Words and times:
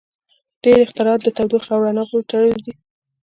•ډېری 0.61 0.81
اختراعات 0.85 1.21
د 1.23 1.27
تودوخې 1.37 1.69
او 1.73 1.79
رڼا 1.85 2.03
پورې 2.09 2.27
تړلي 2.29 2.57
دي. 2.65 2.73